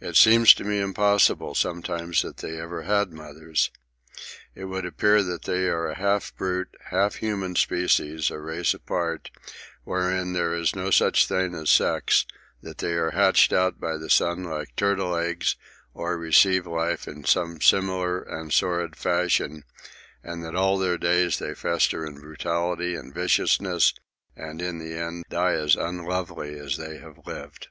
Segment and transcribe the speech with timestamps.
[0.00, 3.70] It seems to me impossible sometimes that they ever had mothers.
[4.56, 9.30] It would appear that they are a half brute, half human species, a race apart,
[9.84, 12.26] wherein there is no such thing as sex;
[12.60, 15.54] that they are hatched out by the sun like turtle eggs,
[15.94, 19.62] or receive life in some similar and sordid fashion;
[20.24, 23.94] and that all their days they fester in brutality and viciousness,
[24.34, 27.68] and in the end die as unlovely as they have lived.